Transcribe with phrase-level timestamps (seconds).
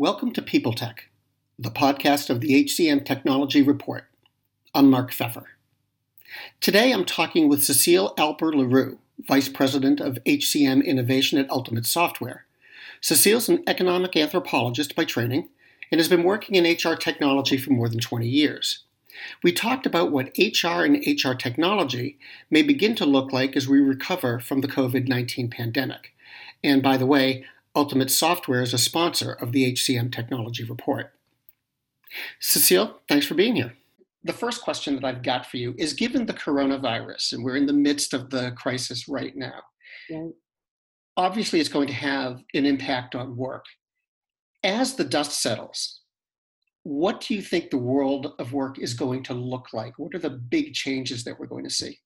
[0.00, 1.10] Welcome to People Tech,
[1.58, 4.04] the podcast of the HCM Technology Report.
[4.74, 5.44] I'm Mark Feffer.
[6.58, 12.46] Today I'm talking with Cecile Alper Leroux, Vice President of HCM Innovation at Ultimate Software.
[13.02, 15.50] Cecile's an economic anthropologist by training
[15.92, 18.84] and has been working in HR technology for more than 20 years.
[19.42, 23.80] We talked about what HR and HR technology may begin to look like as we
[23.80, 26.14] recover from the COVID 19 pandemic.
[26.64, 27.44] And by the way,
[27.74, 31.12] Ultimate Software is a sponsor of the HCM Technology Report.
[32.40, 33.74] Cecile, thanks for being here.
[34.24, 37.66] The first question that I've got for you is given the coronavirus, and we're in
[37.66, 39.62] the midst of the crisis right now,
[40.08, 40.26] yeah.
[41.16, 43.64] obviously it's going to have an impact on work.
[44.64, 46.00] As the dust settles,
[46.82, 49.98] what do you think the world of work is going to look like?
[49.98, 51.98] What are the big changes that we're going to see?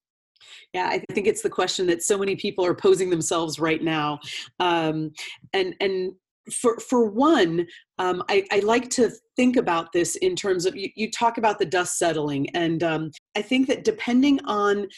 [0.73, 4.19] Yeah, I think it's the question that so many people are posing themselves right now.
[4.61, 5.13] Um,
[5.53, 6.13] and and
[6.53, 7.67] for for one,
[7.99, 11.59] um, I, I, like to think about this in terms of you, you talk about
[11.59, 14.89] the dust settling, and um, I think that depending on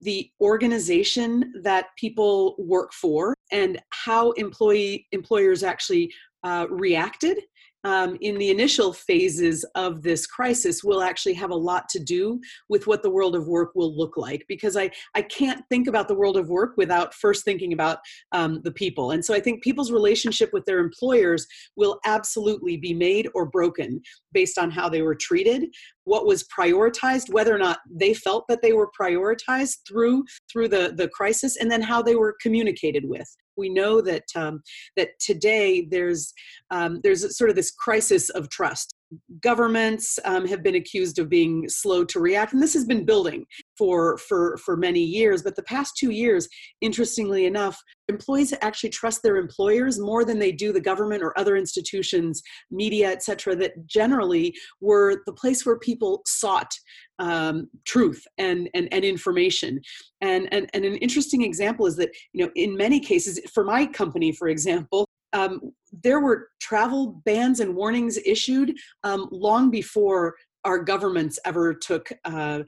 [0.00, 7.38] the organization that people work for and how employee employers actually uh, reacted
[7.86, 12.40] um, in the initial phases of this crisis will actually have a lot to do
[12.68, 16.08] with what the world of work will look like because I, I can't think about
[16.08, 17.98] the world of work without first thinking about
[18.32, 19.12] um, the people.
[19.12, 24.02] And so I think people's relationship with their employers will absolutely be made or broken
[24.32, 25.66] based on how they were treated,
[26.02, 30.92] what was prioritized, whether or not they felt that they were prioritized through through the,
[30.96, 34.62] the crisis, and then how they were communicated with we know that um,
[34.96, 36.32] that today there's
[36.70, 38.95] um, there's sort of this crisis of trust
[39.40, 43.44] governments um, have been accused of being slow to react and this has been building
[43.76, 45.42] for for for many years.
[45.42, 46.48] But the past two years
[46.80, 51.56] interestingly enough employees actually trust their employers more than they do the government or other
[51.56, 56.72] institutions media etc that generally were the place where people sought
[57.18, 59.80] um, truth and, and and information.
[60.20, 63.86] And, and and an interesting example is that you know in many cases for my
[63.86, 65.60] company for example um,
[66.02, 70.34] there were travel bans and warnings issued um, long before
[70.64, 72.60] our governments ever took uh,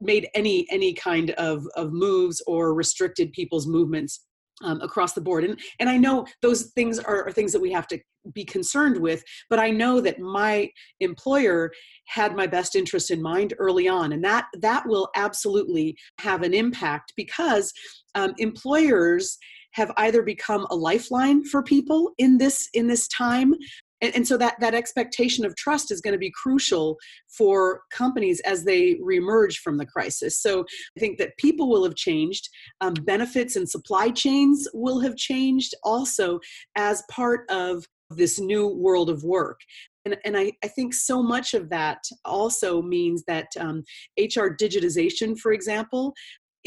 [0.00, 4.26] made any any kind of, of moves or restricted people's movements
[4.62, 5.44] um, across the board.
[5.44, 7.98] And and i know those things are, are, things that we have to
[8.34, 10.68] be concerned with but i know that my
[11.00, 11.70] employer
[12.06, 16.52] had my best interest in mind early on and that that will absolutely have an
[16.52, 17.72] impact because
[18.14, 19.38] um, employers
[19.72, 23.54] have either become a lifeline for people in this in this time.
[24.00, 26.96] And, and, so that that expectation of trust is going to be crucial
[27.36, 30.40] for companies as they reemerge from the crisis.
[30.40, 30.64] So
[30.96, 32.48] i think that people will have changed
[32.80, 36.38] um, benefits and supply chains will have changed also
[36.76, 39.60] as part of this new world of work.
[40.04, 43.82] And, and I, I, think so much of that also means that um,
[44.18, 46.14] HR digitization, for example,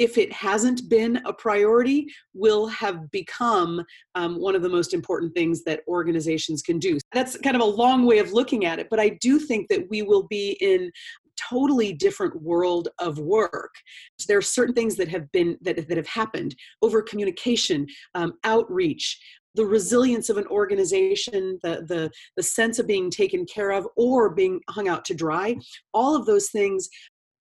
[0.01, 3.85] if it hasn't been a priority, will have become
[4.15, 6.97] um, one of the most important things that organizations can do.
[7.13, 9.87] That's kind of a long way of looking at it, but I do think that
[9.91, 10.91] we will be in
[11.49, 13.73] totally different world of work
[14.27, 19.17] there are certain things that have been that, that have happened over communication um, outreach
[19.55, 24.29] the resilience of an organization the, the the sense of being taken care of or
[24.29, 25.55] being hung out to dry
[25.93, 26.89] all of those things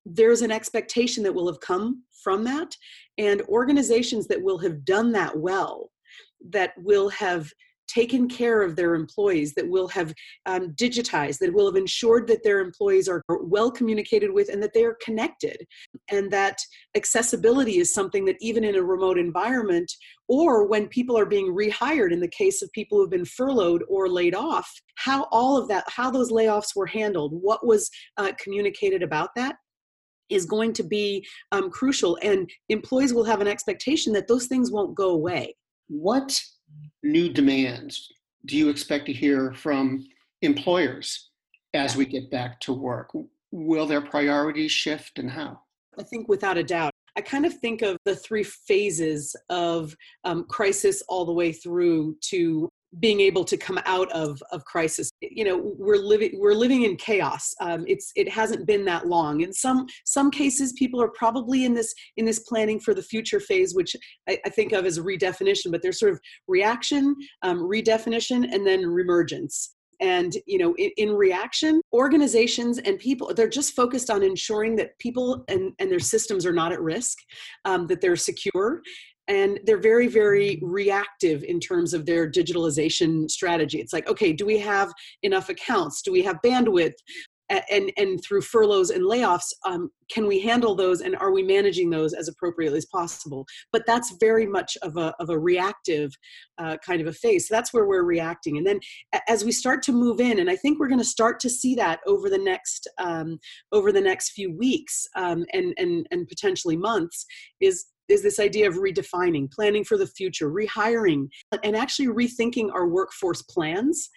[0.06, 2.74] there's an expectation that will have come from that
[3.18, 5.90] and organizations that will have done that well
[6.50, 7.50] that will have
[7.92, 10.14] taken care of their employees that will have
[10.46, 14.72] um, digitized that will have ensured that their employees are well communicated with and that
[14.74, 15.56] they are connected
[16.10, 16.56] and that
[16.96, 19.90] accessibility is something that even in a remote environment
[20.28, 24.08] or when people are being rehired in the case of people who've been furloughed or
[24.08, 29.02] laid off how all of that how those layoffs were handled what was uh, communicated
[29.02, 29.56] about that
[30.30, 34.70] is going to be um, crucial and employees will have an expectation that those things
[34.70, 35.54] won't go away.
[35.88, 36.40] What
[37.02, 38.12] new demands
[38.46, 40.06] do you expect to hear from
[40.42, 41.30] employers
[41.74, 43.10] as we get back to work?
[43.52, 45.60] Will their priorities shift and how?
[45.98, 46.92] I think without a doubt.
[47.16, 49.94] I kind of think of the three phases of
[50.24, 55.10] um, crisis all the way through to being able to come out of of crisis.
[55.20, 57.54] You know we're living we're living in chaos.
[57.60, 59.42] Um, it's it hasn't been that long.
[59.42, 63.40] In some some cases people are probably in this in this planning for the future
[63.40, 63.94] phase which
[64.28, 68.66] i, I think of as a redefinition but there's sort of reaction um, redefinition and
[68.66, 69.68] then reemergence.
[70.00, 74.98] And you know in, in, reaction organizations and people they're just focused on ensuring that
[74.98, 77.18] people and, and their systems are not at risk
[77.66, 78.80] um, that they're secure
[79.30, 83.80] and they're very very reactive in terms of their digitalization strategy.
[83.80, 84.92] It's like okay do we have
[85.22, 86.02] enough accounts?
[86.02, 86.94] Do we have bandwidth?
[87.68, 91.90] And and through furloughs and layoffs um, can we handle those and are we managing
[91.90, 93.44] those as appropriately as possible?
[93.72, 96.12] But that's very much of a, of a reactive
[96.58, 97.48] uh, kind of a phase.
[97.48, 98.56] So that's where we're reacting.
[98.56, 98.78] And then
[99.28, 101.74] as we start to move in and i think we're going to start to see
[101.74, 103.38] that over the next um,
[103.72, 107.26] over the next few weeks um, and and and potentially months
[107.60, 111.28] is is this idea of redefining, planning for the future, rehiring,
[111.62, 114.10] and actually rethinking our workforce plans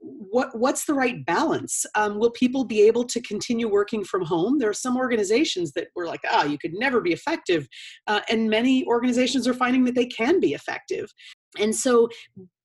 [0.00, 1.84] what what's the right balance?
[1.94, 4.58] Um, will people be able to continue working from home?
[4.58, 7.68] There are some organizations that were like ah you could never be effective
[8.06, 11.12] uh, and many organizations are finding that they can be effective.
[11.58, 12.08] And so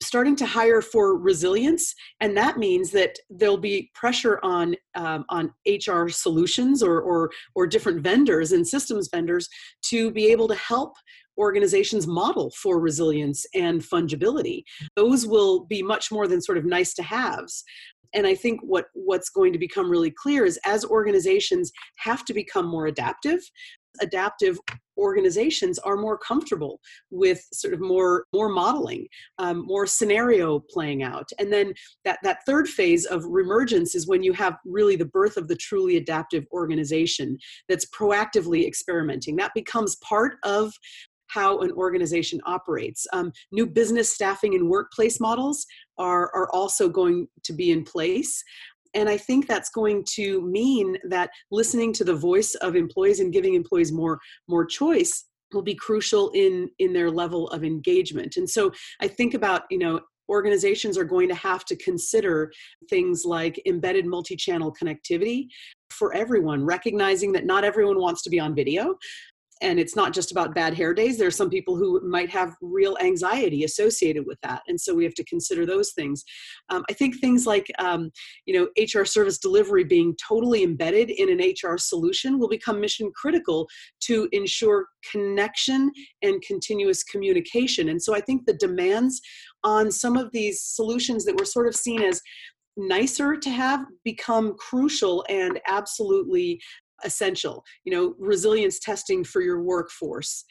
[0.01, 5.51] starting to hire for resilience and that means that there'll be pressure on um, on
[5.67, 9.49] hr solutions or, or or different vendors and systems vendors
[9.81, 10.93] to be able to help
[11.37, 14.63] organizations model for resilience and fungibility.
[14.95, 17.63] Those will be much more than sort of nice to haves.
[18.13, 22.33] And I think what, what's going to become really clear is as organizations have to
[22.33, 23.39] become more adaptive,
[24.01, 24.57] adaptive
[24.97, 26.79] organizations are more comfortable
[27.11, 29.07] with sort of more more modeling
[29.39, 31.73] um, more scenario playing out and then
[32.05, 35.55] that that third phase of remergence is when you have really the birth of the
[35.55, 37.37] truly adaptive organization
[37.67, 40.73] that's proactively experimenting that becomes part of
[41.27, 43.05] how an organization operates.
[43.13, 45.65] Um, new business staffing and workplace models
[45.97, 48.43] are, are also going to be in place.
[48.93, 53.33] And I think that's going to mean that listening to the voice of employees and
[53.33, 58.49] giving employees more, more choice will be crucial in in their level of engagement and
[58.49, 58.71] so
[59.01, 62.51] i think about you know organizations are going to have to consider
[62.89, 65.47] things like embedded multi-channel connectivity
[65.91, 68.95] for everyone recognizing that not everyone wants to be on video
[69.61, 72.55] and it's not just about bad hair days there are some people who might have
[72.61, 76.23] real anxiety associated with that and so we have to consider those things.
[76.69, 78.11] Um, i think things like um,
[78.45, 83.11] you know hr service delivery being totally embedded in an hr solution will become mission
[83.15, 83.67] critical
[84.01, 85.91] to ensure connection
[86.21, 89.21] and continuous communication and so i think the demands
[89.63, 92.21] on some of these solutions that were sort of seen as
[92.77, 96.59] nicer to have become crucial and absolutely
[97.05, 100.43] essential you know resilience testing for your workforce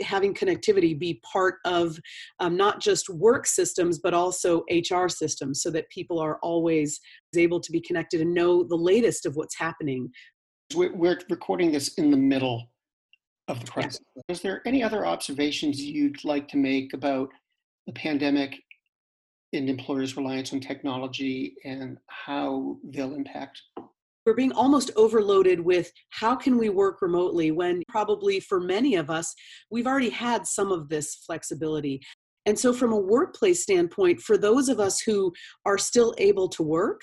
[0.00, 1.98] having connectivity be part of
[2.40, 7.00] um, not just work systems but also hr systems so that people are always
[7.36, 10.08] able to be connected and know the latest of what's happening
[10.74, 12.70] we're recording this in the middle
[13.48, 14.22] of the crisis yeah.
[14.28, 17.28] is there any other observations you'd like to make about
[17.86, 18.56] the pandemic
[19.52, 23.60] and employers reliance on technology and how they'll impact
[24.24, 29.10] we're being almost overloaded with how can we work remotely when probably for many of
[29.10, 29.34] us
[29.70, 32.00] we've already had some of this flexibility.
[32.44, 35.32] And so from a workplace standpoint for those of us who
[35.64, 37.02] are still able to work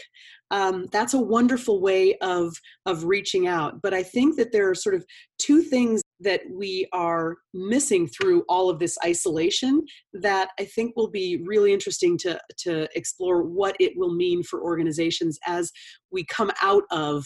[0.51, 2.55] um, that's a wonderful way of
[2.85, 3.81] of reaching out.
[3.81, 5.05] But i think that there are sort of
[5.37, 9.81] two things that we are missing through all of this isolation
[10.13, 14.61] that I think will be really interesting to, to explore what it will mean for
[14.61, 15.71] organizations as
[16.11, 17.25] we come out of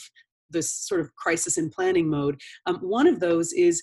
[0.49, 2.39] this sort of crisis and planning mode.
[2.67, 3.81] Um, one of those is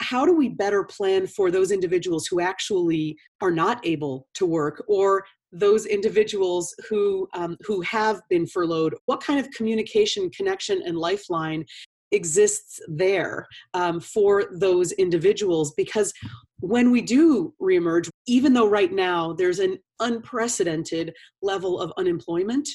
[0.00, 4.84] how do we better plan for those individuals who actually are not able to work
[4.88, 10.98] or those individuals who um, who have been furloughed what kind of communication connection and
[10.98, 11.64] lifeline
[12.12, 16.12] exists there um, for those individuals because
[16.60, 22.68] when we do reemerge, even though right now there's an unprecedented level of unemployment,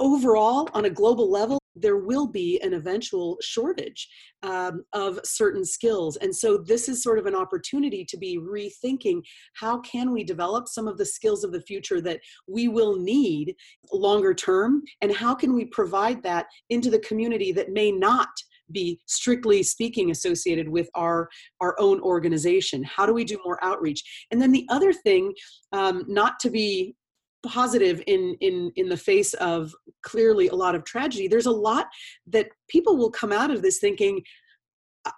[0.00, 4.08] overall, on a global level, there will be an eventual shortage
[4.42, 6.16] um, of certain skills.
[6.16, 9.20] And so this is sort of an opportunity to be rethinking
[9.54, 13.54] how can we develop some of the skills of the future that we will need
[13.92, 18.28] longer term, and how can we provide that into the community that may not
[18.72, 21.28] be strictly speaking associated with our
[21.60, 22.82] our own organization?
[22.84, 24.02] How do we do more outreach?
[24.30, 25.32] And then the other thing
[25.72, 26.94] um, not to be
[27.42, 31.86] positive in in in the face of clearly a lot of tragedy there's a lot
[32.26, 34.20] that people will come out of this thinking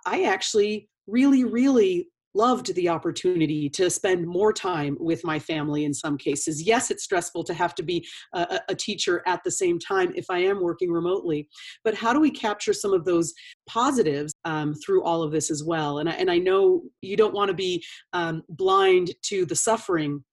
[0.06, 5.92] i actually really really loved the opportunity to spend more time with my family in
[5.92, 6.62] some cases.
[6.62, 10.26] Yes, it's stressful to have to be a, a, teacher at the same time if
[10.30, 11.48] I am working remotely,
[11.84, 13.32] but how do we capture some of those
[13.68, 15.98] positives um, through all of this as well?
[15.98, 20.24] And I, and I know you don't want to be um, blind to the suffering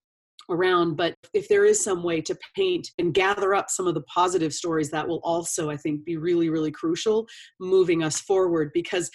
[0.50, 4.02] around but if there is some way to paint and gather up some of the
[4.02, 7.28] positive stories that will also i think be really really crucial
[7.60, 9.12] moving us forward because